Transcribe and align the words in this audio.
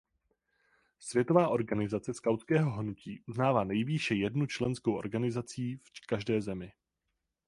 Světová 0.99 1.49
organizace 1.49 2.13
skautského 2.13 2.71
hnutí 2.71 3.23
uznává 3.27 3.63
nejvýše 3.63 4.15
jednu 4.15 4.45
členskou 4.47 4.95
organizací 4.95 5.75
v 5.77 6.07
každé 6.07 6.41
zemi. 6.41 6.71